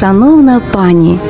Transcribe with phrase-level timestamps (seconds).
[0.00, 1.20] Шановна пані,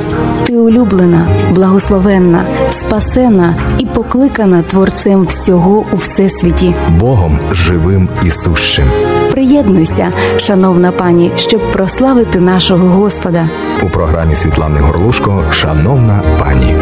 [0.43, 6.75] ти улюблена, благословенна, спасена і покликана Творцем всього у всесвіті.
[6.89, 8.85] Богом живим і сущим.
[9.31, 13.49] Приєднуйся, шановна пані, щоб прославити нашого Господа.
[13.83, 16.75] У програмі Світлани Горлушко Шановна пані.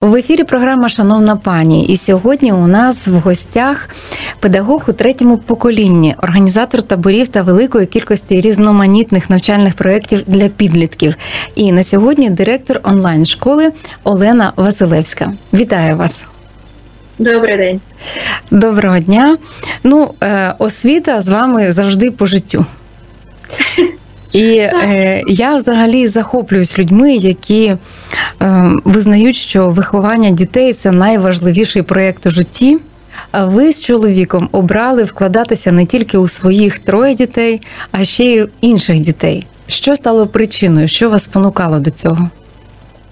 [0.00, 3.88] В ефірі програма Шановна пані, і сьогодні у нас в гостях
[4.44, 11.14] педагог у третьому поколінні, організатор таборів та великої кількості різноманітних навчальних проєктів для підлітків.
[11.54, 13.72] І на сьогодні директор онлайн школи
[14.02, 15.32] Олена Василевська.
[15.54, 16.24] Вітаю вас!
[17.18, 17.80] Добрий день.
[18.50, 19.38] Доброго дня.
[19.84, 22.66] Ну, е, освіта з вами завжди по життю.
[24.32, 27.76] І е, я взагалі захоплююсь людьми, які е,
[28.84, 32.78] визнають, що виховання дітей це найважливіший проєкт у житті.
[33.31, 38.41] А ви з чоловіком обрали вкладатися не тільки у своїх троє дітей, а ще й
[38.41, 39.45] у інших дітей.
[39.67, 40.87] Що стало причиною?
[40.87, 42.29] Що вас спонукало до цього?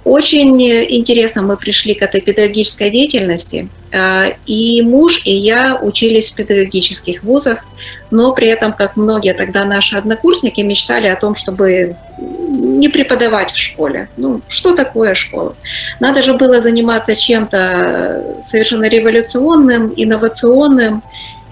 [0.03, 3.67] Очень интересно мы пришли к этой педагогической деятельности.
[3.91, 7.58] Э, И муж, и я учились в педагогических вузах,
[8.12, 13.56] Но при этом, как многие тогда наши однокурсники, мечтали о том, чтобы не преподавать в
[13.56, 14.08] школе.
[14.16, 15.54] Ну, что такое школа?
[15.98, 21.02] Надо же было заниматься чем-то совершенно революционным, инновационным,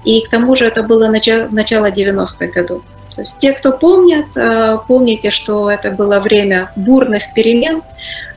[0.04, 2.82] и к тому же это было начало, начало 90-х годов.
[3.14, 7.82] То есть те, кто помнят, э, помните, что это было время бурных перемен,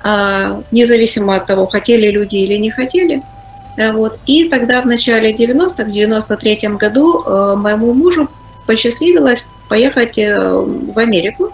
[0.04, 3.22] э, независимо от того, хотели люди или не хотели.
[3.78, 4.20] Э, Вот.
[4.26, 8.30] И тогда в начале 90-х, в 93 году, э, моему мужу
[8.66, 11.52] посчастливилось поехать э, в Америку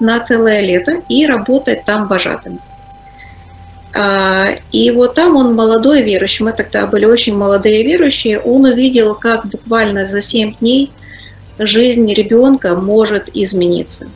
[0.00, 2.60] на целое лето и работать там вожатым.
[3.94, 9.14] А, И вот там он молодой верующий, мы тогда были очень молодые верующие, он увидел,
[9.14, 10.90] как буквально за 7 дней
[11.58, 14.08] жизнь ребенка может измениться.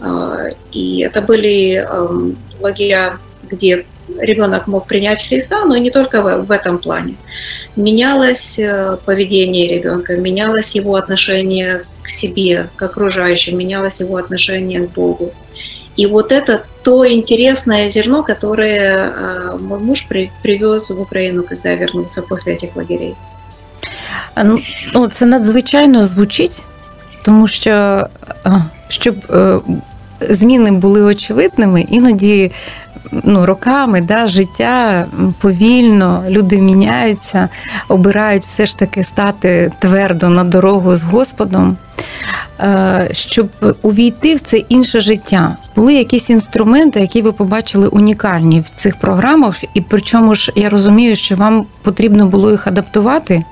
[0.00, 3.86] А, И это были эм, лагеря, где
[4.19, 7.13] ребенок мог принять Христа, но не только в в этом плане.
[7.75, 14.91] Менялось э, поведение ребенка, менялось его отношение к себе, к окружающим, менялось его отношение к
[14.91, 15.31] Богу.
[15.95, 21.75] И вот это то интересное зерно, которое э, мой муж при- привез в Украину, когда
[21.75, 23.15] вернулся после этих лагерей.
[24.35, 24.57] А, Ну,
[24.93, 26.63] ну, це надзвичайно звучить,
[27.23, 27.71] тому що
[28.43, 29.59] а, щоб е,
[30.29, 32.51] зміни були очевидними, іноді
[33.12, 35.06] ну, роками да, життя
[35.40, 37.48] повільно, люди міняються,
[37.88, 41.76] обирають все ж таки стати твердо на дорогу з Господом.
[42.60, 43.48] Е, Щоб
[43.82, 49.64] увійти в це інше життя, були якісь інструменти, які ви побачили унікальні в цих програмах,
[49.74, 53.44] і причому ж я розумію, що вам потрібно було їх адаптувати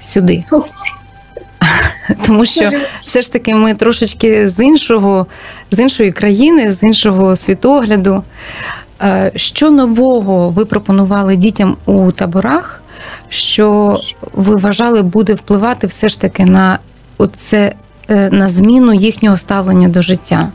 [0.00, 0.44] сюди.
[2.26, 5.26] Тому що все ж таки ми трошечки з іншого,
[5.70, 8.22] з іншої країни, з іншого світогляду.
[9.01, 12.81] Е, Що нового ви пропонували дітям у таборах,
[13.29, 13.95] що
[14.33, 16.79] ви вважали буде впливати все ж таки на
[17.17, 17.73] оце,
[18.09, 20.49] е, на зміну їхнього ставлення до життя?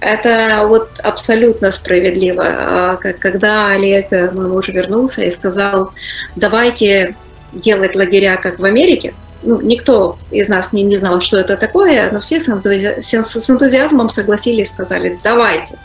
[0.00, 2.42] Это вот абсолютно справедливо.
[2.42, 5.90] А, как- Когда Олег, э, мой муж, вернулся и сказал,
[6.36, 7.14] давайте
[7.52, 12.11] делать лагеря, как в Америке, ну, никто из нас не, не знал, что это такое,
[12.11, 15.77] но все с, энтузи- с- с энтузиазмом согласились, сказали, давайте.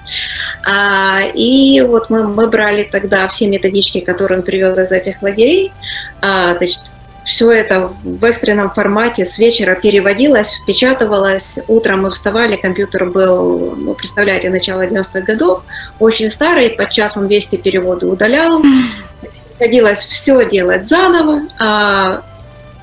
[0.66, 5.72] А, и вот мы, мы брали тогда все методички, которые он привез из этих лагерей,
[6.20, 6.80] а, значит,
[7.24, 11.58] все это в экстренном формате с вечера переводилось, впечатывалось.
[11.68, 15.62] Утром мы вставали, компьютер был, ну, представляете, начало 90-х годов,
[15.98, 18.62] очень старый, подчас он вести переводы удалял.
[19.56, 21.38] Приходилось все делать заново.
[21.58, 22.22] А,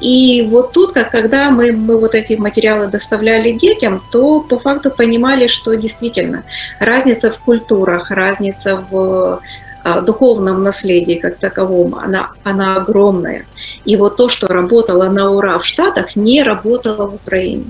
[0.01, 4.89] и вот тут, как когда мы, мы вот эти материалы доставляли детям, то по факту
[4.89, 6.43] понимали, что действительно
[6.79, 9.41] разница в культурах, разница в
[9.83, 13.45] а, духовном наследии как таковом, она, она огромная.
[13.85, 17.65] И вот то, что работало на ура в Штатах, не работало в Украине.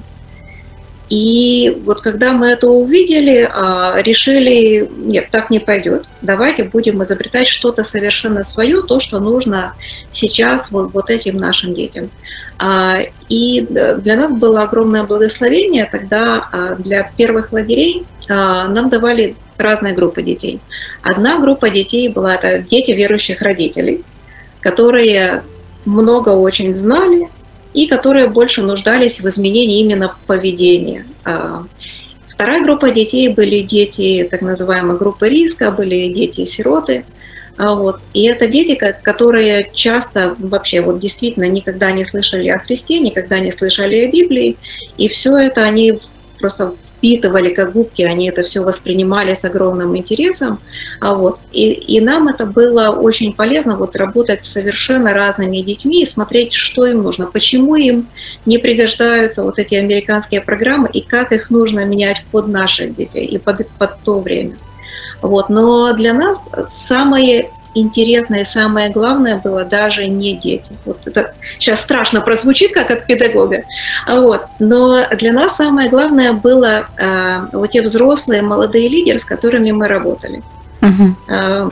[1.11, 6.05] И вот когда мы это увидели, а, решили, нет, так не пойдет.
[6.21, 9.75] Давайте будем изобретать что-то совершенно свое, то, что нужно
[10.09, 12.09] сейчас вот, вот этим нашим детям.
[12.57, 15.85] А, И э, для нас было огромное благословение.
[15.91, 20.61] Тогда а, для первых лагерей нам давали разные группы детей.
[21.01, 24.05] Одна группа детей была это дети верующих родителей,
[24.61, 25.43] которые
[25.83, 27.27] много очень знали
[27.73, 31.05] и которые больше нуждались в изменении именно поведения.
[31.25, 31.65] А,
[32.41, 37.05] Вторая группа детей были дети так называемой группы риска, были дети-сироты,
[37.55, 37.99] А Вот.
[38.15, 43.51] И это дети, которые часто вообще вот действительно никогда не слышали о Христе, никогда не
[43.51, 44.57] слышали о Библии,
[44.97, 45.99] и все это они
[46.39, 50.59] просто впитывали как губки, они это все воспринимали с огромным интересом.
[50.99, 51.39] А вот.
[51.51, 56.53] И, и нам это было очень полезно вот работать с совершенно разными детьми и смотреть,
[56.53, 58.07] что им нужно, почему им
[58.45, 63.39] не пригождаются вот эти американские программы и как их нужно менять под наших детей и
[63.39, 64.57] под, под то время.
[65.23, 65.49] Вот.
[65.49, 66.43] Но для нас
[67.73, 70.73] самое интересное, самое главное было даже не дети.
[70.85, 73.63] Вот это сейчас страшно прозвучит, как от педагога.
[74.07, 74.45] Вот.
[74.59, 79.87] Но для нас самое главное было э, вот те взрослые, молодые лидеры, с которыми мы
[79.87, 80.41] работали.
[80.81, 81.71] Uh-huh.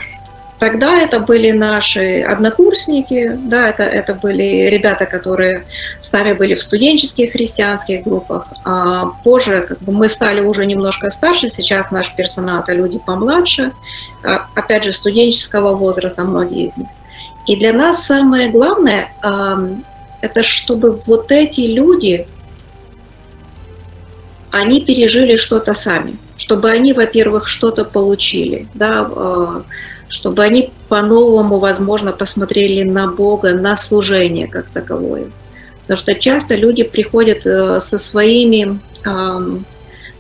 [0.59, 5.65] Тогда это были наши однокурсники, да, это, это были ребята, которые
[6.01, 8.47] стали были в студенческих христианских группах.
[8.65, 13.71] А позже как бы, мы стали уже немножко старше, сейчас наш персонал это люди помладше,
[14.23, 16.87] а, опять же, студенческого возраста многие из них.
[17.47, 19.11] И для нас самое главное,
[20.21, 22.27] это чтобы вот эти люди,
[24.51, 29.63] они пережили что-то сами, чтобы они, во-первых, что-то получили, да, а,
[30.09, 35.27] чтобы они по-новому, возможно, посмотрели на Бога, на служение как таковое.
[35.81, 38.79] Потому что часто люди приходят э, со своими,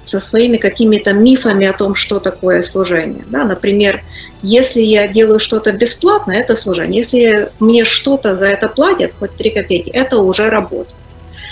[0.03, 3.23] со своими какими-то мифами о том, что такое служение.
[3.27, 4.01] Да, например,
[4.41, 6.97] если я делаю что-то бесплатно, это служение.
[6.97, 10.91] Если мне что-то за это платят, хоть 3 копейки, это уже работа.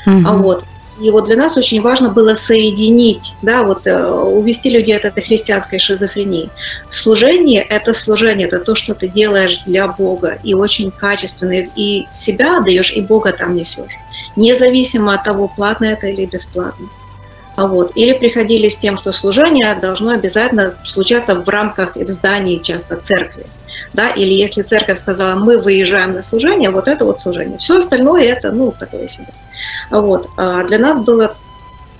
[0.06, 0.22] Угу.
[0.25, 0.63] А вот
[1.00, 5.24] и вот для нас очень важно было соединить, да, вот э, увести людей от этой
[5.24, 6.50] христианской шизофрении.
[6.90, 12.58] Служение– это служение, это то, что ты делаешь для Бога, и очень качественно, и себя
[12.58, 13.98] отдаешь, и Бога там несешь,
[14.36, 16.88] независимо от того, платно это или бесплатно.
[17.56, 17.92] А вот.
[17.96, 22.98] Или приходили с тем, что служение должно обязательно случаться в рамках и в здании часто
[22.98, 23.46] церкви
[23.94, 27.57] да, или если церковь сказала, мы выезжаем на служение, вот это вот служение.
[27.57, 29.28] Все остальное это, ну, такое себе.
[29.89, 30.30] Вот.
[30.38, 31.34] А для нас было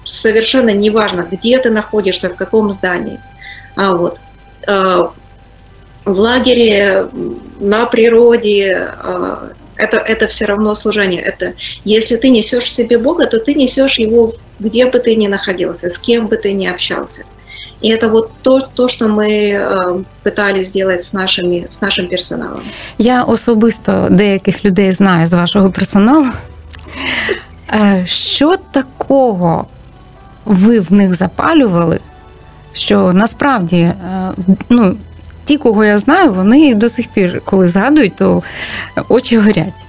[0.06, 3.19] совершенно неважно, где ты находишься, в каком здании.
[3.75, 4.19] А вот.
[4.68, 5.12] А,
[6.06, 7.07] в лагере,
[7.60, 11.22] на природе, а, это, это все равно служение.
[11.22, 15.28] Это, если ты несешь в себе Бога, то ты несешь его где бы ты ни
[15.28, 17.24] находился, с кем бы ты ни общался.
[17.85, 22.61] И это вот то, то що ми э, пытались сделать з нашими з нашим персоналом.
[22.99, 26.27] Я особисто деяких людей знаю з вашого персоналу.
[27.73, 29.67] Е, що такого
[30.44, 32.00] ви в них запалювали?
[32.73, 33.94] Що насправді е,
[34.69, 34.97] ну,
[35.44, 38.43] ті, кого я знаю, вони до сих пір, коли згадують, то
[39.09, 39.87] очі горять.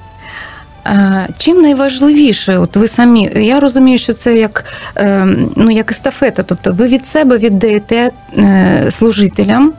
[1.38, 4.64] Чим найважливіше, от ви самі, я розумію, що це як
[4.94, 9.72] ем, ну, як естафета, тобто ви від себе віддаєте е, служителям,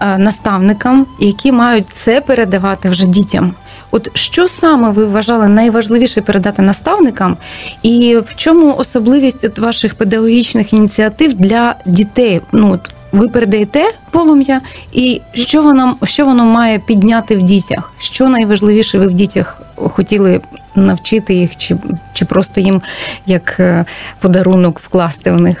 [0.00, 3.54] е, наставникам, які мають це передавати вже дітям.
[3.90, 7.36] От що саме ви вважали найважливіше передати наставникам,
[7.82, 12.40] і в чому особливість от ваших педагогічних ініціатив для дітей?
[12.52, 14.61] Ну, от ви передаєте полум'я,
[14.91, 17.93] і що воно що воно має підняти в дітях?
[17.99, 20.41] Що найважливіше ви в дітях хотіли
[20.75, 21.77] навчити їх, чи
[22.13, 22.81] чи просто їм
[23.25, 23.85] як е,
[24.19, 25.57] подарунок вкласти в них?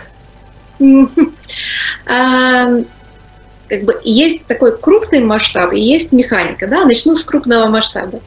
[3.69, 6.67] как бы есть такой крупный масштаб и есть механика.
[6.67, 6.85] Да?
[6.85, 8.19] Начну с крупного масштаба.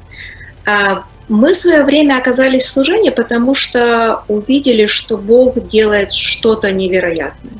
[1.29, 7.54] Мы в свое время оказались в служении, потому что увидели, что Бог делает что-то невероятное.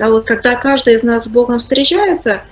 [0.00, 2.42] А вот когда каждый из нас с Богом встречается,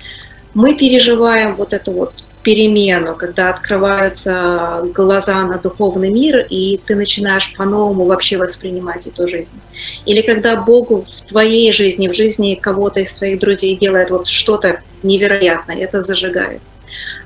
[0.54, 2.14] мы переживаем вот эту вот
[2.46, 9.60] перемену, когда открываются глаза на духовный мир, и ты начинаешь по-новому вообще воспринимать эту жизнь.
[10.04, 14.80] Или когда Бог в твоей жизни, в жизни кого-то из своих друзей делает вот что-то
[15.02, 16.62] невероятное, это зажигает.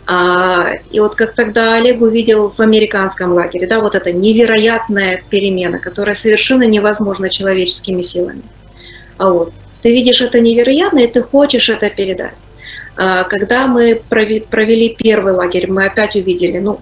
[0.07, 5.79] А, и вот как тогда Олег увидел в американском лагере, да, вот эта невероятная перемена,
[5.79, 8.43] которая совершенно невозможна человеческими силами.
[9.19, 12.35] А вот ты видишь это невероятно, и ты хочешь это передать.
[12.97, 16.81] А, когда мы провели первый лагерь, мы опять увидели, ну,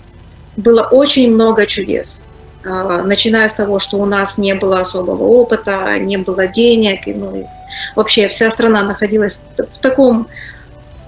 [0.56, 2.20] было очень много чудес.
[2.64, 7.14] А, начиная с того, что у нас не было особого опыта, не было денег, и,
[7.14, 7.48] ну,
[7.94, 10.26] вообще вся страна находилась в таком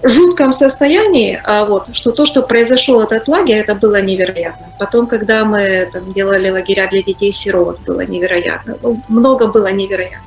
[0.03, 4.67] жутком состоянии, а вот, что то, что произошел этот лагерь, это было невероятно.
[4.79, 8.77] Потом, когда мы там, делали лагеря для детей-сирот, было невероятно.
[8.83, 10.21] Ну, много было невероятно.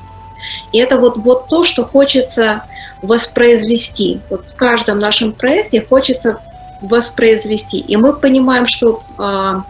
[0.71, 2.63] И это вот, вот то, что хочется
[3.01, 4.21] воспроизвести.
[4.29, 6.39] Вот в каждом нашем проекте хочется
[6.81, 7.79] воспроизвести.
[7.79, 9.61] И мы понимаем, что э,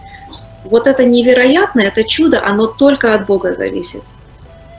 [0.64, 4.04] вот это невероятное, это чудо, оно только от Бога зависит.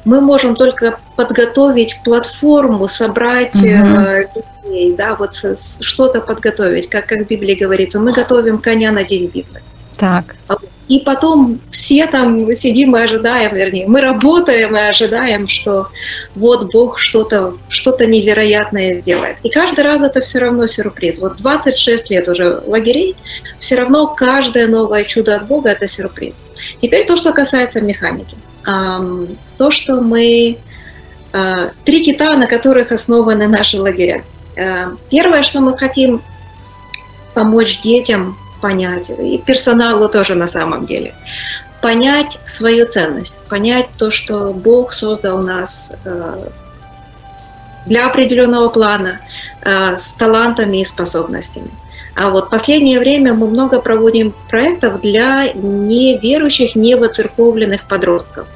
[0.05, 4.29] мы можем только подготовить платформу, собрать э,
[4.65, 9.31] людей, да, вот что-то подготовить, как, как в Библии говорится, мы готовим коня на день
[9.33, 9.61] битвы.
[9.97, 10.37] Так.
[10.87, 15.89] И потом все там сидим и ожидаем, вернее, мы работаем и ожидаем, что
[16.35, 19.37] вот Бог что-то что невероятное сделает.
[19.43, 21.21] И каждый раз это все равно сюрприз.
[21.21, 23.17] Вот 26 лет уже лагерей,
[23.59, 26.43] все равно каждое новое чудо от Бога– это сюрприз.
[26.83, 28.37] Теперь то, что касается механики.
[28.65, 30.59] То, что мы...
[31.33, 34.23] а, Три кита, на которых основаны наши лагеря.
[34.59, 36.23] А, Первое, что мы хотим
[37.35, 41.13] помочь детям понять, и персоналу тоже на самом деле,
[41.83, 46.49] понять свою ценность, понять то, что Бог создал нас э,
[47.85, 49.21] для определенного плана,
[49.61, 51.69] э, с талантами и способностями.
[52.17, 58.47] А вот последнее время мы много проводим проектов для неверующих, невоцерковленных подростков.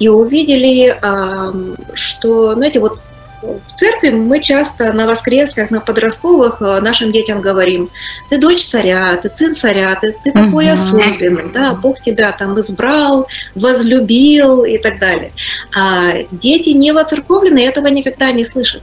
[0.00, 2.98] И увидели, ам, что, знаете, вот
[3.42, 7.88] в церкви мы часто на воскресных, на подростковых э, нашим детям говорим,
[8.30, 10.72] ты дочь царя, ты сын царя, ты, ты такой Мгм.
[10.72, 15.32] особенный, да, Бог тебя там избрал, возлюбил и так далее.
[15.74, 18.82] А дети не воцерковленные этого никогда не слышат.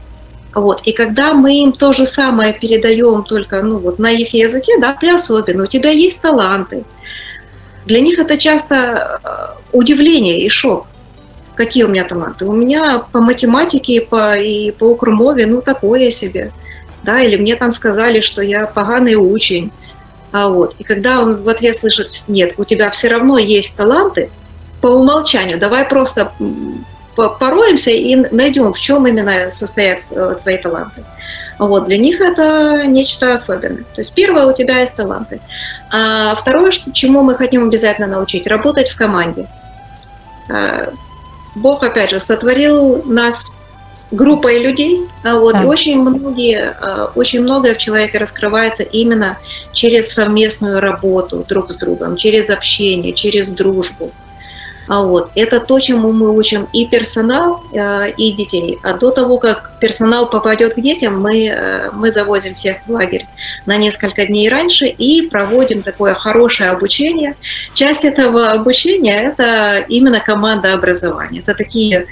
[0.53, 0.81] Вот.
[0.83, 4.93] И когда мы им то же самое передаем только ну, вот, на их языке, да,
[4.93, 6.83] ты особенный, у тебя есть таланты.
[7.85, 9.29] Для них это часто э,
[9.71, 10.85] удивление и шок.
[11.55, 12.45] Какие у меня таланты?
[12.45, 16.51] У меня по математике и по, и по укрумове, ну, такое себе.
[17.03, 19.71] Да, или мне там сказали, что я поганый учень.
[20.31, 20.75] А вот.
[20.79, 24.31] И когда он в ответ слышит, нет, у тебя все равно есть таланты,
[24.81, 26.33] по умолчанию, давай просто
[27.15, 31.05] пороемся и найдем, в чем именно состоят э, твои таланты.
[31.57, 33.85] Вот, для них это нечто особенное.
[33.95, 35.39] То есть первое, у тебя есть таланты.
[35.89, 39.47] А второе, чему мы хотим обязательно научить, работать в команде.
[41.55, 43.51] Бог, опять же, сотворил нас
[44.11, 45.63] группой людей, а вот, Так.
[45.63, 49.37] и очень многие, а, очень многое в человеке раскрывается именно
[49.71, 54.11] через совместную работу друг с другом, через общение, через дружбу.
[54.88, 58.78] А вот, это то, чему мы учим и персонал, э, и детей.
[58.82, 63.26] А до того, как персонал попадет к детям, мы, э, мы завозим всех в лагерь
[63.66, 67.34] на несколько дней раньше и проводим такое хорошее обучение.
[67.74, 71.42] Часть этого обучения – это именно команда образования.
[71.46, 72.06] Это такие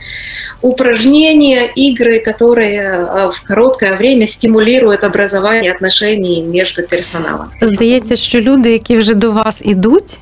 [0.61, 7.47] упражнения, игры, которые э, в короткое время стимулируют образование отношений между персоналом.
[7.63, 10.19] Здається, що люди, які вже до вас ідуть,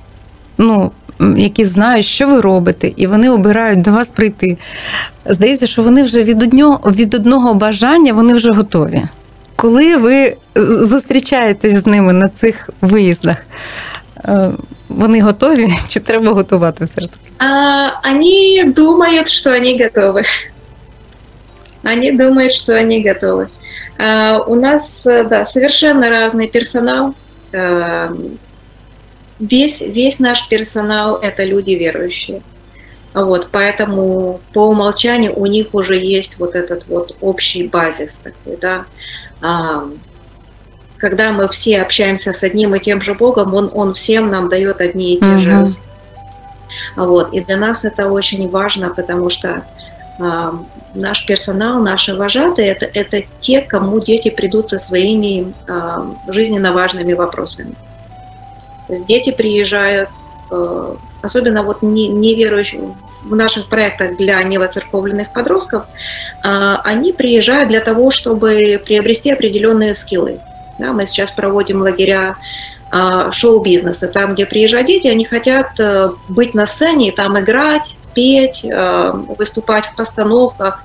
[0.58, 0.90] ну, м,
[1.36, 4.58] які знають, що ви робите, і вони обирають до вас прийти.
[5.26, 9.02] Здається, що вони вже від одного, від одного бажання вони вже готові.
[9.56, 13.36] Коли ви е, зустрічаєтесь з ними на цих виїздах,
[14.24, 14.48] е,
[14.88, 17.20] вони готові чи треба готувати все ж таки?
[17.38, 20.22] А, они думают, что они готовы.
[21.82, 23.46] Они думают, что они готовы.
[23.98, 27.14] А, у нас, э, да, совершенно разный персонал.
[27.52, 28.38] Эм,
[29.39, 32.41] Весь, весь наш персонал– это люди верующие.
[33.13, 38.85] Вот, поэтому по умолчанию у них уже есть вот этот вот общий базис такой, да.
[39.41, 39.85] А,
[40.97, 44.81] когда мы все общаемся с одним и тем же Богом, Он, он всем нам дает
[44.81, 45.67] одни и те же Мгм.
[46.97, 47.33] вот.
[47.33, 49.63] И для нас это очень важно, потому что
[50.19, 50.53] а,
[50.93, 57.13] наш персонал, наши вожатые это, это те, кому дети придут со своими а, жизненно важными
[57.13, 57.73] вопросами.
[58.89, 60.09] То есть дети приезжают,
[60.51, 62.81] э, особенно вот не, неверующие
[63.23, 65.83] в наших проектах для невоцерковленных подростков,
[66.43, 70.39] а, они приезжают для того, чтобы приобрести определенные скиллы.
[70.79, 72.37] Да, мы сейчас проводим лагеря
[72.91, 78.65] а, шоу-бизнеса, там, где приезжают дети, они хотят э, быть на сцене, там играть, петь,
[78.65, 80.83] э, выступать в постановках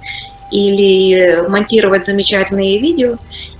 [0.50, 3.16] или монтировать замечательные видео.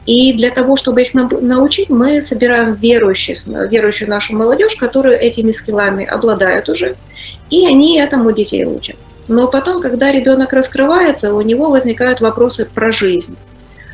[0.07, 5.51] И для того, чтобы их научить, мы собираем верующих, э, верующую нашу молодежь, которые этими
[5.51, 6.97] скиллами обладают уже,
[7.51, 8.97] и они этому детей учат.
[9.29, 13.37] Но потом, когда ребенок раскрывается, у него возникают вопросы про жизнь.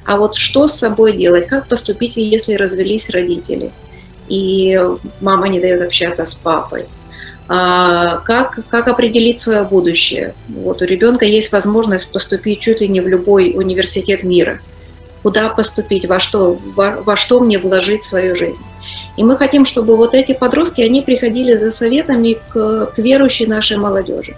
[0.04, 3.70] А вот что с собой делать, как поступить, если развелись родители,
[4.28, 4.80] и
[5.20, 6.86] мама не дает общаться с папой.
[7.48, 10.34] А, как, как определить свое будущее?
[10.48, 14.60] Вот у ребенка есть возможность поступить чуть ли не в любой университет мира.
[15.22, 18.62] Куда поступить, во что, во, во что мне вложить свою жизнь?
[19.16, 23.76] И мы хотим, чтобы вот эти подростки, они приходили за советами к, к верующей нашей
[23.76, 24.34] молодежи.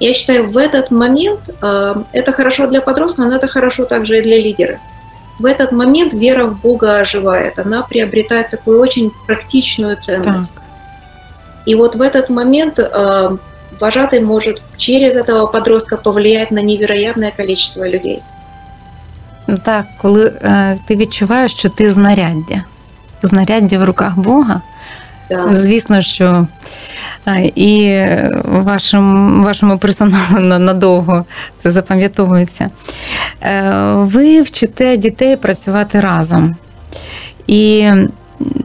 [0.00, 4.22] Я считаю, в этот момент э, это хорошо для подростков, но это хорошо также и
[4.22, 4.78] для лидеров.
[5.38, 10.52] В этот момент вера в Бога оживает, она приобретает такую очень практичную ценность.
[11.66, 13.36] И вот в этот момент э,
[13.80, 18.20] вожатый может через этого подростка повлиять на невероятное количество людей.
[19.64, 22.64] Так, коли е, ти відчуваєш, що ти знаряддя,
[23.22, 24.60] знаряддя в руках Бога,
[25.30, 25.48] Да.
[25.54, 26.46] звісно, що
[27.28, 27.98] е, і
[28.44, 31.24] вашим, вашому персоналу на- надовго
[31.56, 32.70] це запам'ятовується.
[33.42, 36.56] Е, Ви вчите дітей працювати разом.
[37.46, 37.90] І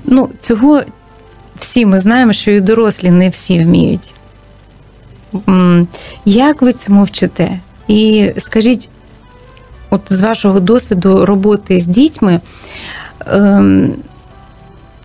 [0.05, 0.81] ну, цього
[1.59, 4.13] всі ми знаємо, що і дорослі не всі вміють.
[6.25, 7.59] Як ви цьому вчите?
[7.88, 8.89] І скажіть,
[9.89, 12.39] от з вашого досвіду роботи з дітьми,
[13.27, 13.93] ем,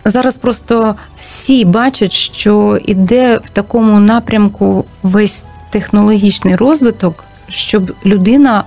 [0.05, 8.63] зараз просто всі бачать, що іде в такому напрямку весь технологічний розвиток, щоб людина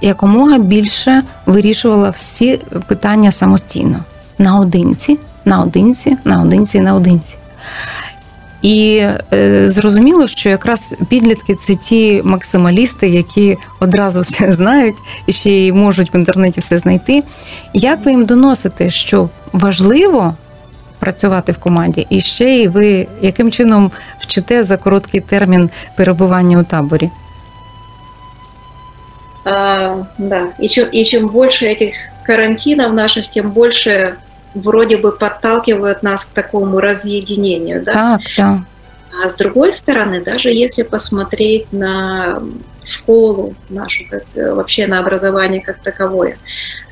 [0.00, 4.04] якомога більше вирішувала всі питання самостійно,
[4.38, 7.36] наодинці, наодинці, наодинці, наодинці.
[8.62, 15.50] І е, зрозуміло, що якраз підлітки це ті максималісти, які одразу все знають і ще
[15.50, 17.22] й можуть в інтернеті все знайти.
[17.74, 20.34] Як ви їм доносите, що важливо
[20.98, 26.64] працювати в команді, і ще й ви яким чином вчите за короткий термін перебування у
[26.64, 27.10] таборі?
[29.44, 30.48] А, да.
[30.58, 34.14] И чем больше этих карантинов наших, тем больше
[34.54, 37.82] вроде бы подталкивают нас к такому разъединению.
[37.82, 37.92] Да?
[37.92, 38.58] Так, так.
[39.22, 42.42] А с другой стороны, даже если посмотреть на
[42.84, 46.38] школу нашу, как, э, вообще на образование как таковое,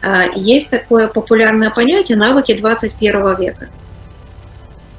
[0.03, 3.69] а, есть такое популярное понятие навыки 21 века.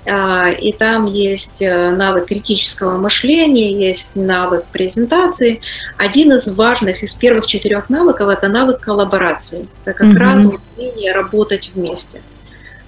[0.05, 5.61] А, И там есть э, навык критического мышления, есть навык презентации.
[5.97, 9.67] Один из важных, из первых четырех навыков, это навык коллаборации.
[9.85, 10.17] Это как Мгм.
[10.17, 12.21] раз умение работать вместе.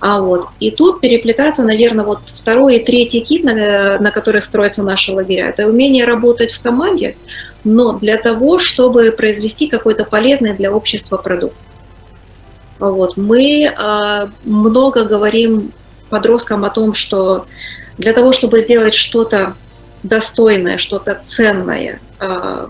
[0.06, 0.48] А вот.
[0.60, 5.48] И тут переплетается, наверное, вот второй и третий кит, на, на которых строятся наши лагеря.
[5.48, 7.16] Это умение работать в команде,
[7.64, 11.56] но для того, чтобы произвести какой-то полезный для общества продукт.
[12.80, 13.16] Вот.
[13.16, 15.72] Мы а, много говорим
[16.10, 17.46] подросткам о том, что
[17.98, 19.56] для того, чтобы сделать что-то
[20.04, 22.70] достойное, что-то ценное, а,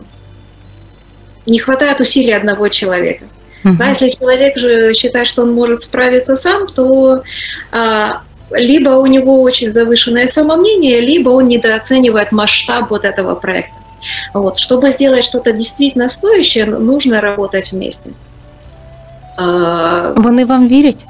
[1.48, 3.26] не хватает усилий одного человека.
[3.64, 3.78] Мгм.
[3.78, 7.24] Да, если человек же считает, что он может справиться сам, то
[7.72, 8.22] а,
[8.52, 13.74] либо у него очень завышенное самомнение, либо он недооценивает масштаб вот этого проекта.
[14.34, 14.60] Вот.
[14.60, 18.12] Чтобы сделать что-то действительно стоящее, нужно работать вместе.
[19.38, 21.06] А, Вони вам вірять?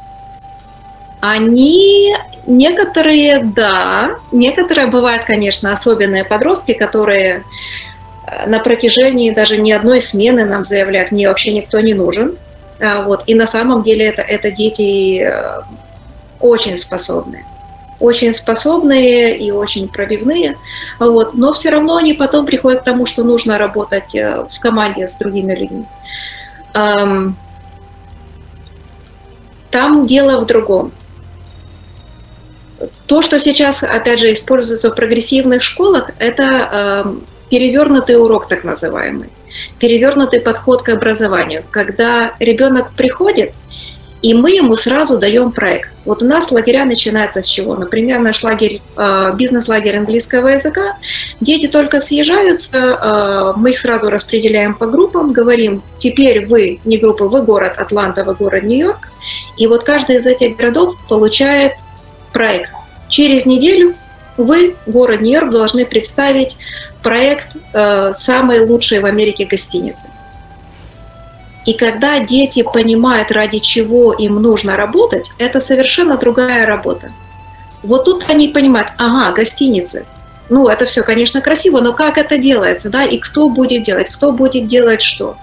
[1.21, 2.13] Они
[2.47, 7.43] некоторые, да, некоторые бывают, конечно, особенные подростки, которые
[8.27, 12.35] э, на протяжении даже не одной смены нам заявляют, мне вообще никто не нужен.
[12.83, 13.23] А, Вот.
[13.27, 15.61] И на самом деле это, это дети э,
[16.39, 17.45] очень способные.
[17.99, 20.57] Очень способные и очень пробивные.
[20.99, 21.33] Вот.
[21.33, 25.17] Но все равно они потом приходят к тому, что нужно работать э, в команде с
[25.17, 25.85] другими людьми.
[26.73, 27.37] Ам,
[29.71, 30.91] Там дело в другом.
[33.05, 36.43] То, что сейчас, опять же, используется в прогрессивных школах, это
[37.05, 37.15] э,
[37.49, 39.29] перевернутый урок, так называемый,
[39.79, 43.53] перевернутый подход к образованию, когда ребенок приходит,
[44.23, 45.89] и мы ему сразу даем проект.
[46.05, 47.75] Вот у нас лагеря начинаются с чего?
[47.75, 50.97] Например, наш лагерь, э, бизнес-лагерь английского языка.
[51.41, 57.27] Дети только съезжаются, э, мы их сразу распределяем по группам, говорим, теперь вы не группа,
[57.27, 59.09] вы город Атланта, вы город Нью-Йорк.
[59.57, 61.73] И вот каждый из этих городов получает
[62.31, 62.71] проект.
[63.09, 63.93] Через неделю
[64.37, 66.57] вы, город Нью-Йорк, должны представить
[67.03, 70.07] проект э, самой лучшей в Америке гостиницы.
[71.65, 77.11] И когда дети понимают, ради чего им нужно работать, это совершенно другая работа.
[77.83, 80.05] Вот тут они понимают, ага, гостиницы.
[80.49, 84.31] Ну, это все, конечно, красиво, но как это делается, да, и кто будет делать, кто
[84.31, 85.37] будет делать что.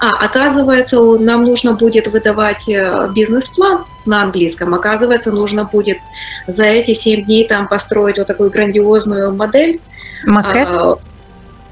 [0.00, 4.74] А, оказывается, нам нужно будет выдавать э, бизнес-план на английском.
[4.74, 5.98] Оказывается, нужно будет
[6.46, 9.80] за эти 7 дней там построить вот такую грандиозную модель,
[10.24, 10.68] Макет?
[10.70, 10.96] а,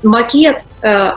[0.03, 0.59] макет.
[0.83, 1.13] э,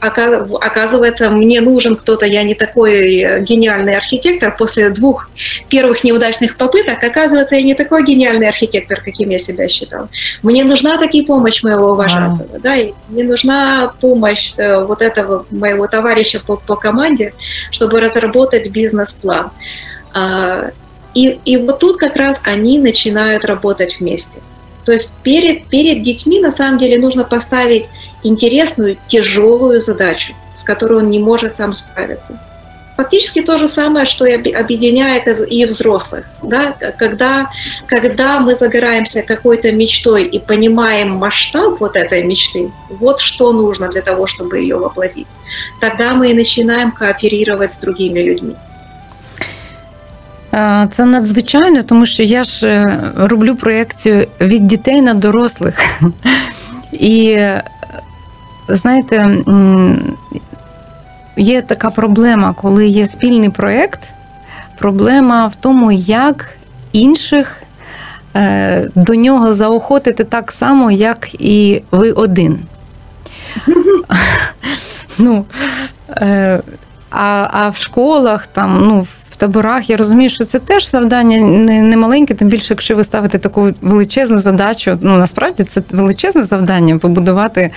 [0.00, 4.54] ока- Оказывается, мне нужен кто-то, я не такой э, гениальный архитектор.
[4.56, 5.28] После двух
[5.68, 10.08] первых неудачных попыток, оказывается, я не такой гениальный архитектор, каким я себя считал.
[10.42, 15.86] Мне нужна таки помощь моего вожатого, да, и мне нужна помощь э, вот этого моего
[15.86, 17.34] товарища по, по команде,
[17.70, 19.50] чтобы разработать бизнес-план.
[20.14, 20.70] А,
[21.14, 24.38] И, и вот тут как раз они начинают работать вместе.
[24.84, 27.86] То есть перед, перед детьми на самом деле нужно поставить
[28.22, 32.38] интересную, тяжелую задачу, с которой он не может сам справиться.
[32.96, 36.26] фактически то же самое, что и объединяет и взрослых.
[36.42, 36.76] Да?
[36.98, 37.50] Когда,
[37.86, 44.02] когда мы загораемся какой-то мечтой и понимаем масштаб вот этой мечты, вот что нужно для
[44.02, 45.28] того, чтобы ее воплотить,
[45.80, 48.54] тогда мы и начинаем кооперировать с другими людьми.
[50.90, 56.00] Це надзвичайно, тому що я ж роблю проєкцію від дітей на дорослих.
[56.92, 57.38] І
[58.68, 59.36] знаєте,
[61.36, 64.00] є така проблема, коли є спільний проєкт.
[64.78, 66.50] Проблема в тому, як
[66.92, 67.62] інших
[68.94, 72.58] до нього заохотити так само, як і ви один.
[75.22, 75.44] Ну,
[77.10, 79.06] а в школах, там, ну,
[79.40, 81.38] таборах я розумію, що це теж завдання
[81.82, 84.98] не, маленьке, тим більше, якщо ви ставите таку величезну задачу.
[85.00, 87.70] Ну насправді це величезне завдання побудувати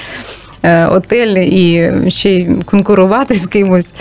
[0.89, 3.93] отель і ще й конкурувати з кимось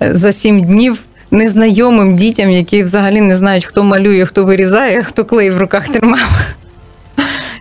[0.00, 1.02] за сім днів.
[1.30, 6.54] Незнайомим дітям, які взагалі не знають, хто малює, хто вирізає, хто клей в руках тримав.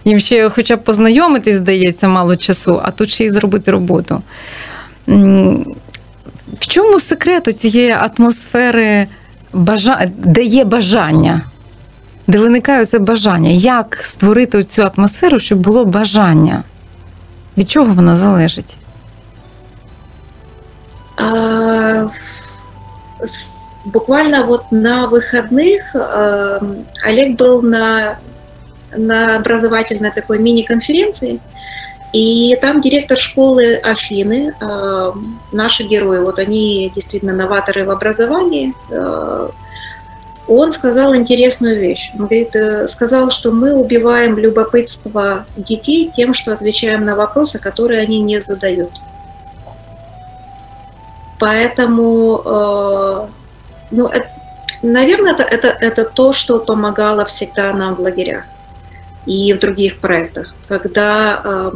[0.05, 4.21] Їм ще хоча б познайомитись, здається, мало часу, а тут ще й зробити роботу.
[6.53, 9.08] В чому секрет цієї атмосфери,
[9.55, 10.11] бажа...
[10.16, 11.40] де є бажання,
[12.27, 13.51] де виникає це бажання?
[13.51, 16.62] Як створити цю атмосферу, щоб було бажання?
[17.57, 18.77] Від чого вона залежить?
[21.16, 22.09] А,
[23.85, 26.61] буквально вот на выходных э,
[27.07, 28.18] Олег был на,
[28.96, 31.40] на образовательной такой мини-конференции,
[32.13, 35.12] И там директор школы Афины, э,
[35.52, 39.50] наши герои, вот они действительно новаторы в образовании, э,
[40.48, 42.12] он сказал интересную вещь.
[42.13, 48.02] Он говорит, э, сказал, что мы убиваем любопытство детей тем, что отвечаем на вопросы, которые
[48.02, 48.91] они не задают.
[51.38, 53.30] Поэтому,
[53.91, 54.30] ну, это,
[54.82, 58.46] наверное, это, это, это то, что помогало всегда нам в лагерях
[59.26, 61.72] и в других проектах, когда э,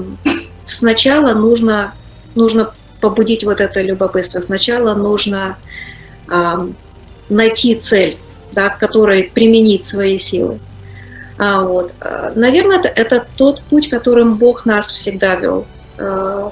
[0.65, 1.93] сначала нужно,
[2.35, 5.57] нужно побудить вот это любопытство, сначала нужно
[6.27, 6.57] э,
[7.29, 8.17] найти цель,
[8.51, 10.59] да, к которой применить свои силы.
[11.37, 11.93] А, вот.
[12.35, 15.65] Наверное, это, это тот путь, которым Бог нас всегда вел.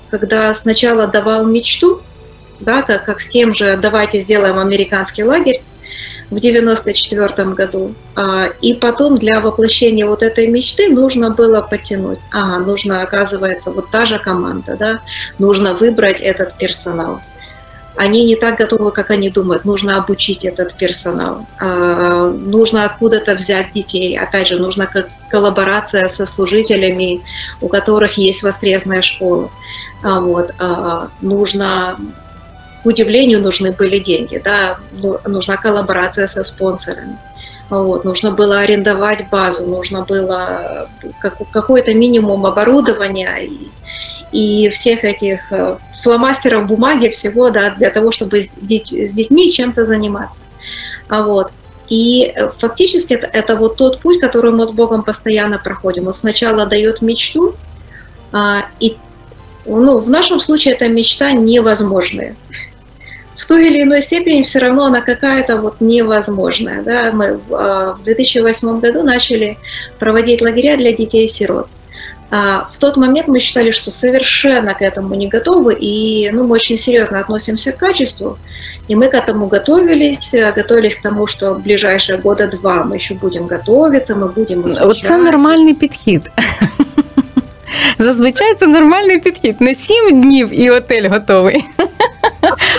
[0.09, 1.99] Когда сначала давал мечту,
[2.61, 5.61] да, как, как с тем же «давайте сделаем американский лагерь»,
[6.29, 7.93] в 94 году.
[8.61, 12.19] И потом для воплощения вот этой мечты нужно было подтянуть.
[12.31, 15.01] Ага, нужно, оказывается, вот та же команда, да,
[15.39, 17.21] нужно выбрать этот персонал.
[17.95, 19.65] Они не так готовы, как они думают.
[19.65, 21.47] Нужно обучить этот персонал.
[21.59, 24.15] Нужно откуда-то взять детей.
[24.19, 24.87] Опять же, нужна
[25.31, 27.23] коллаборация со служителями,
[27.59, 29.49] у которых есть воскресная школа.
[30.03, 30.53] Вот.
[31.21, 31.97] Нужно
[32.87, 37.17] удивлению, нужны были деньги, да, ну, нужна коллаборация со спонсорами.
[37.69, 40.87] Вот, нужно было арендовать базу, нужно было
[41.51, 43.67] какой-то минимум оборудования и,
[44.31, 50.39] и всех этих э, фломастеров бумаги, всего, да, для того, чтобы с детьми чем-то заниматься.
[51.09, 51.51] А вот.
[51.89, 56.07] И э, фактически это, это вот тот путь, который мы с Богом постоянно проходим.
[56.07, 57.55] Он сначала дает мечту,
[58.31, 58.97] а, и
[59.65, 62.35] ну, в нашем случае эта мечта невозможная
[63.37, 66.81] в той или иной степени все равно она какая-то вот невозможная.
[66.81, 67.11] Да?
[67.13, 69.57] Мы в 2008 а, году начали
[69.99, 71.67] проводить лагеря для детей-сирот.
[72.29, 76.55] А в тот момент мы считали, что совершенно к этому не готовы, и ну, мы
[76.55, 78.37] очень серьезно относимся к качеству,
[78.89, 83.13] и мы к этому готовились, готовились к тому, что в ближайшие года два мы еще
[83.13, 85.03] будем готовиться, мы будем изучать.
[85.03, 86.21] Це нормальний підхід.
[87.98, 89.60] Зазвичай це нормальний підхід.
[89.60, 91.64] Не сім днів і отель готовий.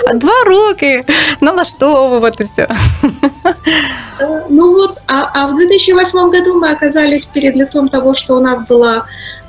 [0.08, 1.02] А два роки
[1.42, 2.68] налаштовуватися.
[4.50, 8.62] Ну вот, а, а в 2008 году мы оказались перед лицом того, что у нас
[8.70, 9.04] была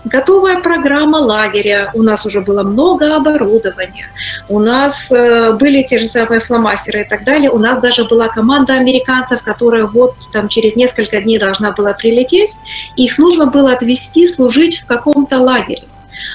[0.06, 4.08] готовая программа лагеря, у нас уже было много оборудования,
[4.48, 8.28] у нас э, были те же самые фломастеры и так далее, у нас даже была
[8.28, 12.56] команда американцев, которая вот там через несколько дней должна была прилететь,
[12.96, 15.84] их нужно было отвезти служить в каком-то лагере.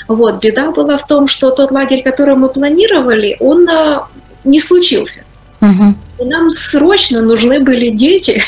[0.09, 0.40] Вот.
[0.40, 4.09] Беда была в том, что тот лагерь, который мы планировали, он а,
[4.44, 5.24] не случился.
[5.61, 5.94] Угу.
[6.20, 8.44] И нам срочно нужны были дети.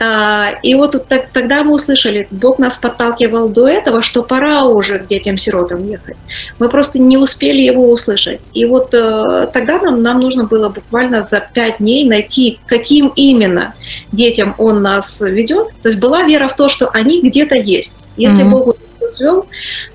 [0.00, 5.08] А, и вот тогда мы услышали, Бог нас подталкивал до этого, что пора уже к
[5.08, 6.16] детям-сиротам ехать.
[6.60, 8.40] Мы просто не успели его услышать.
[8.54, 13.74] И вот э, тогда нам, нам нужно было буквально за пять дней найти, каким именно
[14.12, 15.68] детям он нас ведет.
[15.82, 17.94] То есть была вера в то, что они где-то есть.
[18.16, 18.50] Если mm-hmm.
[18.50, 18.76] Бог
[19.08, 19.46] свел,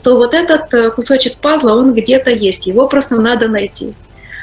[0.02, 3.94] то вот этот э, кусочек пазла, он где-то есть, его просто надо найти.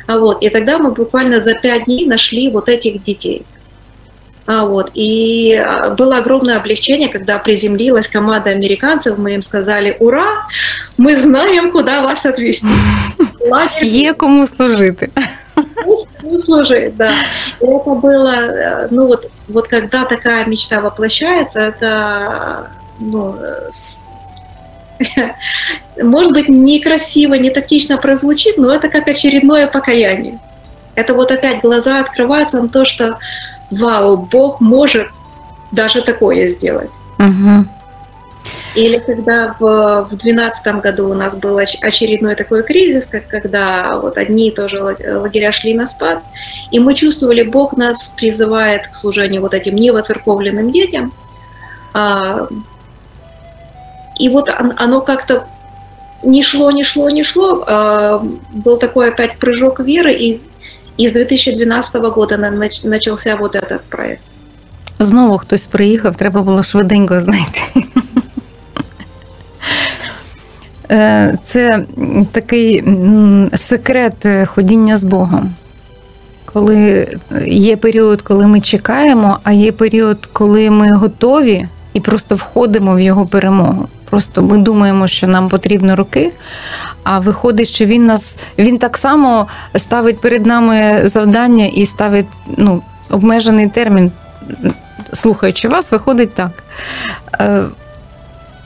[0.07, 3.43] А вот, и тогда мы буквально за пять дней нашли вот этих детей.
[4.53, 10.49] А вот, и а, было огромное облегчение, когда приземлилась команда американцев, мы им сказали, ура,
[10.97, 12.67] мы знаем, куда вас отвезти.
[13.83, 15.09] Є кому служити.
[16.21, 17.13] кому служить, да.
[17.61, 22.67] И это было, э, ну вот, вот когда такая мечта воплощается, это,
[22.99, 23.35] ну,
[23.71, 24.05] с-
[26.03, 30.39] может быть, некрасиво, не тактично прозвучит, но это как очередное покаяние.
[30.97, 33.19] Это вот опять глаза открываются на то, что
[33.71, 35.09] вау, Бог может
[35.71, 36.91] даже такое сделать.
[37.19, 37.67] Угу.
[38.77, 44.17] Или когда в 2012 году у нас был оч- очередной такой кризис, как когда вот
[44.17, 46.23] одни тоже ла- лагеря шли на спад,
[46.71, 51.13] и мы чувствовали, Бог нас призывает к служению вот этим невоцерковленным детям.
[51.95, 52.47] А,
[54.19, 55.47] И вот он- оно как-то
[56.23, 57.65] не шло, не шло, не шло.
[57.67, 60.41] А, Был такой опять прыжок веры, и
[61.01, 62.37] и с 2012 года
[62.85, 64.23] начался вот этот проект.
[64.99, 67.61] Знову хтось приїхав, треба було швиденько знайти.
[70.93, 71.85] Е, Це
[72.33, 72.85] такий
[73.55, 75.55] секрет е, ходіння з Богом.
[76.45, 77.09] Коли
[77.47, 83.01] є період, коли ми чекаємо, а є період, коли ми готові і просто входимо в
[83.01, 83.89] його перемогу.
[84.11, 86.31] Просто ми думаємо, що нам потрібно роки,
[87.03, 89.47] а виходить, що він нас він так само
[89.77, 94.13] ставить перед нами завдання і ставить ну, обмежений термін.
[95.13, 96.51] Слухаючи вас, виходить так.
[97.41, 97.63] Е,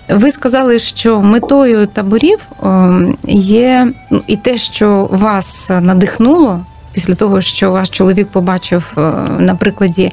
[0.08, 7.40] Ви сказали, що метою таборів ем, є ну, і те, що вас надихнуло після того,
[7.40, 9.00] що ваш чоловік побачив е,
[9.38, 10.12] на прикладі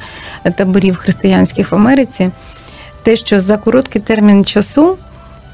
[0.56, 2.30] таборів християнських в Америці,
[3.04, 4.98] те, що за короткий термін часу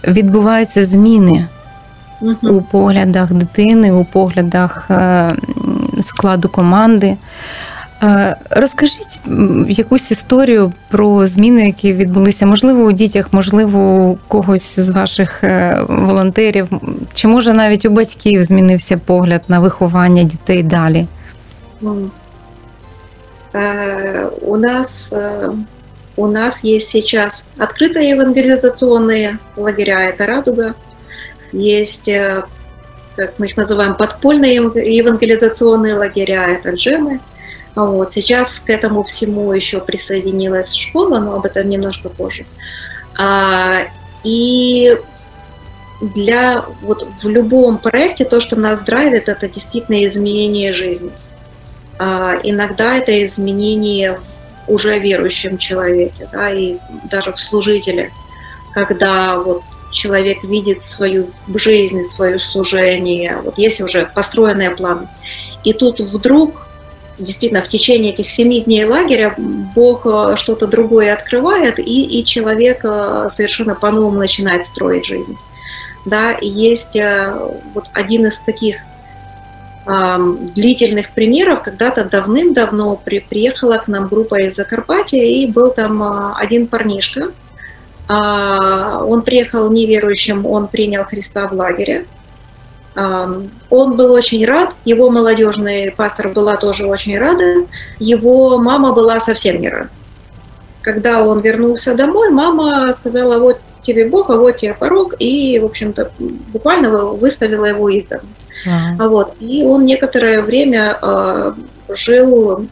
[0.07, 1.47] відбуваються зміни
[2.21, 2.55] Мгм.
[2.55, 5.35] у поглядах дитини, у поглядах е,
[6.01, 7.17] складу команди.
[8.03, 9.19] Е, Розкажіть
[9.67, 13.79] якусь історію про зміни, які відбулися, можливо, у дітях, можливо,
[14.09, 16.69] у когось з ваших е, волонтерів,
[17.13, 21.07] чи може навіть у батьків змінився погляд на виховання дітей далі.
[23.53, 25.13] Э, У нас
[26.17, 30.73] у нас есть сейчас открытые евангелизационные лагеря, это «Радуга».
[31.51, 32.43] Есть, э,
[33.15, 37.19] как мы их называем, подпольные ев- евангелизационные лагеря, это «Джемы».
[37.75, 38.11] Вот.
[38.11, 42.45] Сейчас к этому всему еще присоединилась школа, но об этом немножко позже.
[43.17, 43.83] А,
[44.23, 44.97] И
[46.01, 51.11] для вот в любом проекте то, что нас драйвит, это действительно изменение жизни.
[51.99, 54.19] А, иногда это изменение
[54.67, 56.77] уже верующем человеке, да, и
[57.09, 58.11] даже в служителе,
[58.73, 65.07] когда вот человек видит свою жизнь, свое служение, вот есть уже построенные планы.
[65.63, 66.67] И тут вдруг,
[67.17, 72.81] действительно, в течение этих семи дней лагеря Бог э, что-то другое открывает, и, и человек
[72.83, 75.37] э, совершенно по-новому начинает строить жизнь.
[76.05, 77.33] Да, и есть э,
[77.73, 78.77] вот один из таких
[80.53, 81.63] длительных примеров.
[81.63, 87.31] Когда-то давным-давно при- приехала к нам группа из Закарпатья, и был там а, один парнишка.
[88.09, 92.05] А, Он приехал неверующим, он принял Христа в лагере.
[92.95, 97.67] Он был очень рад, его молодежный пастор была тоже очень рада,
[97.99, 99.89] его мама была совсем не рада.
[100.81, 105.65] Когда он вернулся домой, мама сказала, вот тебе Бог, а вот тебе порог, и, в
[105.65, 108.23] общем-то, буквально выставила его из дома.
[108.65, 109.35] А Вот.
[109.39, 111.53] И он некоторое время э,
[111.89, 112.67] жил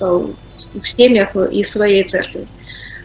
[0.00, 0.26] э,
[0.74, 2.46] в семьях из своей церкви.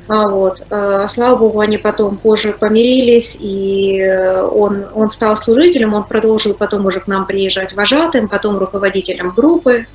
[0.07, 0.61] А Вот.
[0.69, 4.03] Э, Слава Богу, они потом позже помирились, и
[4.51, 9.85] он, он стал служителем, он продолжил потом уже к нам приезжать вожатым, потом руководителем группы.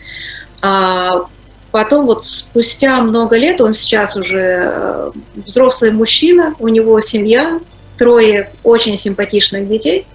[0.61, 1.26] А
[1.70, 5.11] Потом вот спустя много лет, он сейчас уже э,
[5.46, 7.61] взрослый мужчина, у него семья,
[7.98, 10.07] трое очень симпатичных детей.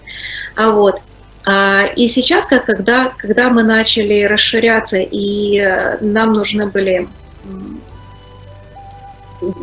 [0.56, 1.00] А вот.
[1.46, 7.08] А, И сейчас, когда, когда мы начали расширяться, и э, нам нужны были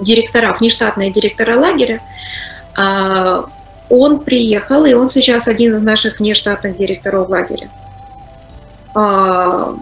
[0.03, 2.01] директора, внештатные директора лагеря,
[2.77, 3.47] а,
[3.89, 7.69] он приехал, и он сейчас один из наших внештатных директоров лагеря.
[8.95, 9.75] А,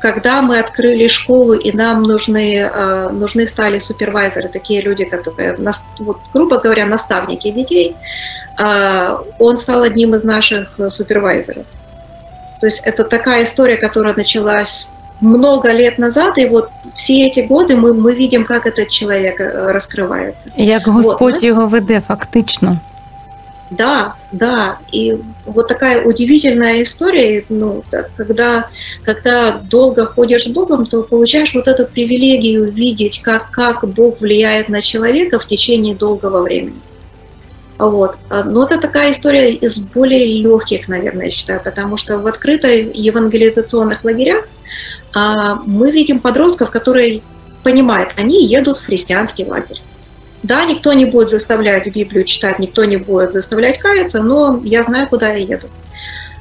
[0.00, 5.58] Когда мы открыли школу, и нам нужны, э, нужны стали супервайзеры, такие люди, которые,
[5.98, 7.94] вот, грубо говоря, наставники детей,
[8.58, 11.64] он стал одним из наших э, супервайзеров.
[12.60, 14.86] То есть это такая история, которая началась
[15.20, 19.72] много лет назад, и вот все эти годы мы, мы видим, как этот человек э,
[19.72, 20.48] раскрывается.
[20.56, 21.42] Як Господь Вот.
[21.42, 22.80] його веде, фактично.
[23.70, 24.78] Да, да.
[24.90, 27.84] И вот такая удивительная история, ну,
[28.16, 28.66] когда,
[29.04, 34.68] когда долго ходишь с Богом, то получаешь вот эту привилегию видеть, как, как Бог влияет
[34.68, 36.80] на человека в течение долгого времени.
[37.80, 38.16] Вот.
[38.28, 44.04] Но это такая история из более легких, наверное, я считаю, потому что в открытой евангелизационных
[44.04, 44.44] лагерях
[45.14, 47.22] а, мы видим подростков, которые
[47.62, 49.80] понимают, они едут в христианский лагерь.
[50.42, 55.06] Да, никто не будет заставлять Библию читать, никто не будет заставлять каяться, но я знаю,
[55.08, 55.68] куда я еду.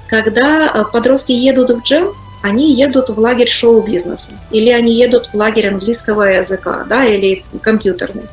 [0.08, 5.36] Когда э, подростки едут в джем, они едут в лагерь шоу-бизнеса, или они едут в
[5.36, 8.24] лагерь английского языка, да, или компьютерный.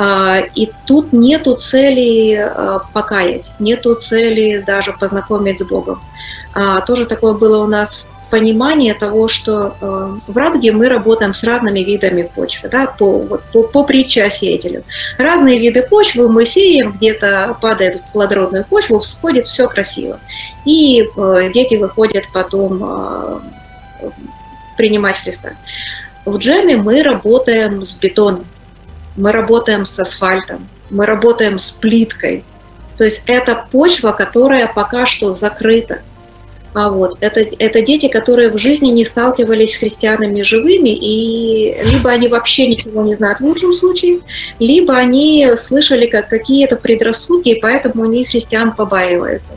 [0.00, 6.00] А, и тут нету цели э, покаять, нету цели даже познакомить с Богом.
[6.54, 11.80] А, тоже такое было у нас понимание того, что в Радуге мы работаем с разными
[11.80, 14.28] видами почвы, да, по, вот, по, по притче
[15.16, 20.20] Разные виды почвы мы сеем, где-то падает в плодородную почву, всходит, все красиво.
[20.66, 21.08] И
[21.54, 23.40] дети выходят потом
[24.76, 25.52] принимать Христа.
[26.26, 28.44] В джеме мы работаем с бетоном,
[29.18, 32.44] мы работаем с асфальтом, мы работаем с плиткой.
[32.96, 36.00] То есть это почва, которая пока что закрыта.
[36.74, 42.10] А вот это, это дети, которые в жизни не сталкивались с христианами живыми, и либо
[42.10, 44.20] они вообще ничего не знают в лучшем случае,
[44.58, 49.54] либо они слышали как какие-то предрассудки, и поэтому они христиан побаиваются.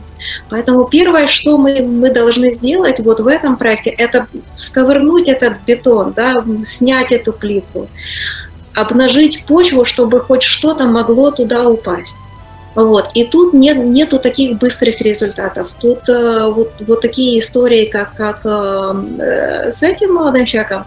[0.48, 6.14] Поэтому первое, что мы, мы должны сделать вот в этом проекте, это сковырнуть этот бетон,
[6.16, 7.88] да, снять эту плитку,
[8.74, 12.16] обнажить почву, чтобы хоть что-то могло туда упасть.
[12.74, 13.10] Вот.
[13.14, 15.70] И тут нет, нету таких быстрых результатов.
[15.78, 20.86] Тут э, вот, вот такие истории, как, как э, с этим молодым человеком,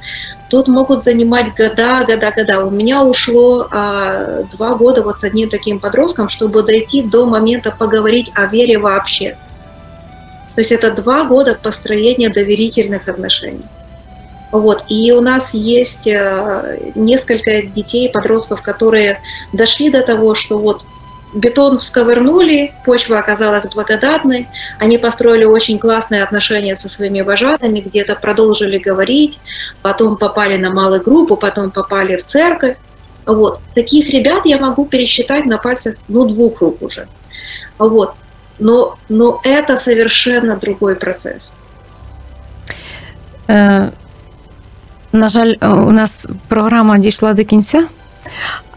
[0.50, 2.66] тут могут занимать года, года, года.
[2.66, 7.70] У меня ушло э, два года вот с одним таким подростком, чтобы дойти до момента
[7.70, 9.38] поговорить о вере вообще.
[10.56, 13.66] То есть это два года построения доверительных отношений.
[14.52, 14.84] Вот.
[14.90, 19.20] И у нас есть э, несколько детей, подростков, которые
[19.54, 20.86] дошли до того, что вот
[21.36, 24.48] бетон всковырнули, почва оказалась благодатной,
[24.80, 29.40] они построили очень классные отношения со своими вожатыми, где-то продолжили говорить,
[29.82, 32.78] потом попали на малую группу, потом попали в церковь.
[33.26, 33.60] Вот.
[33.74, 37.08] Таких ребят я могу пересчитать на пальцах, ну, двух рук уже.
[37.78, 38.14] Вот.
[38.58, 41.52] Но, но это совершенно другой процесс.
[45.16, 47.84] Е, на жаль, у нас програма дійшла до кінця.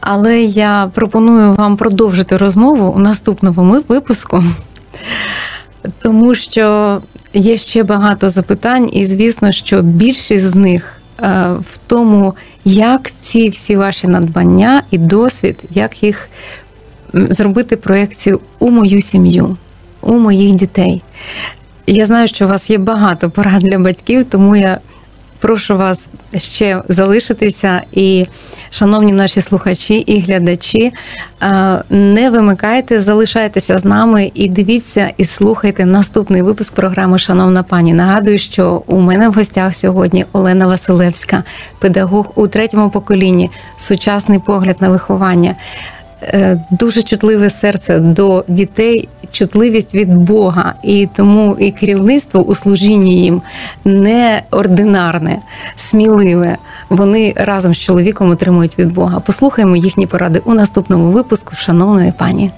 [0.01, 4.45] Але я пропоную вам продовжити розмову у наступному випуску,
[6.03, 7.01] тому що
[7.35, 13.49] є ще багато запитань, і звісно, що більшість з них е, в тому, як ці
[13.49, 16.29] всі ваші надбання і досвід, як їх
[17.13, 19.57] зробити проєкцію у мою сім'ю,
[20.01, 21.03] у моїх дітей.
[21.87, 24.81] Я знаю, що у вас є багато порад для батьків, тому я
[25.41, 28.27] Прошу вас ще залишитися, і,
[28.71, 30.93] шановні наші слухачі і глядачі,
[31.91, 37.95] не вимикайте, залишайтеся з нами і дивіться і слухайте наступний випуск програми Шановна пані.
[37.95, 41.45] Нагадую, що у мене в гостях сьогодні Олена Василевська,
[41.79, 45.55] педагог у третьому поколінні, сучасний погляд на виховання.
[46.23, 53.23] Е, дуже чутливе серце до дітей, чутливість від Бога, і тому і керівництво у служінні
[53.23, 53.43] їм
[53.85, 55.39] неординарне,
[55.77, 56.57] сміливе.
[56.91, 59.21] Вони разом з чоловіком отримують від Бога.
[59.21, 62.51] Послухаємо їхні поради у наступному випуску, шановної пані.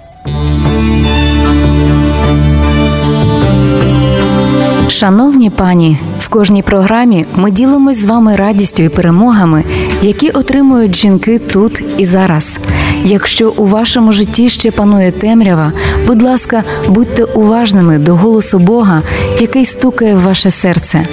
[4.88, 9.64] Шановні пані, в кожній програмі ми ділимось з вами радістю і перемогами,
[10.02, 12.58] які отримують жінки тут і зараз.
[13.04, 15.72] Якщо у вашому житті ще панує темрява,
[16.06, 19.02] будь ласка, будьте уважними до голосу Бога,
[19.40, 21.06] який стукає в ваше серце.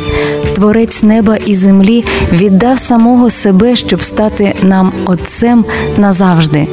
[0.55, 5.65] Творець неба і землі віддав самого себе, щоб стати нам Отцем
[5.97, 6.67] назавжди.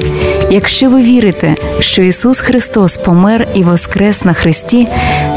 [0.51, 4.89] Якщо ви вірите, що Ісус Христос помер і воскрес на Христі,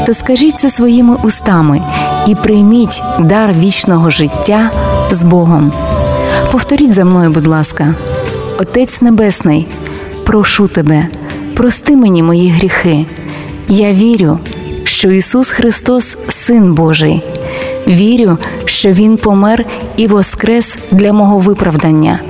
[0.06, 1.82] то скажіть це своїми устами
[2.26, 4.70] і прийміть дар вічного життя
[5.10, 5.87] з Богом.
[6.52, 7.94] Повторіть за мною, будь ласка,
[8.58, 9.66] Отець Небесний,
[10.26, 11.06] прошу тебе,
[11.56, 13.06] прости мені мої гріхи.
[13.68, 14.38] Я вірю,
[14.84, 17.22] що Ісус Христос, Син Божий.
[17.86, 19.64] Вірю, що Він помер
[19.96, 22.20] і воскрес для мого виправдання.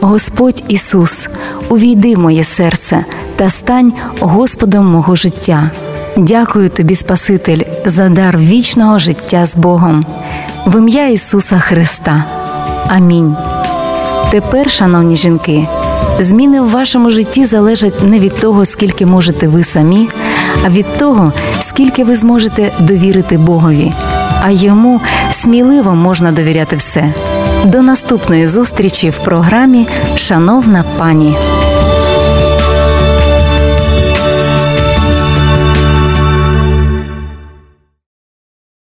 [0.00, 1.28] Господь Ісус,
[1.68, 3.04] увійди в моє серце
[3.36, 5.70] та стань Господом мого життя.
[6.16, 10.06] Дякую тобі, Спаситель, за дар вічного життя з Богом,
[10.66, 12.24] в ім'я Ісуса Христа.
[12.88, 13.36] Амінь.
[14.30, 15.68] Тепер, шановні жінки,
[16.18, 20.08] зміни в вашому житті залежать не від того, скільки можете ви самі,
[20.66, 23.92] а від того, скільки ви зможете довірити Богові.
[24.42, 27.14] А йому сміливо можна довіряти все.
[27.64, 31.36] До наступної зустрічі в програмі Шановна пані.